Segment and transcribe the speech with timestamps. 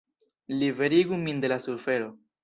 [0.61, 2.09] Liberigu min de la sufero!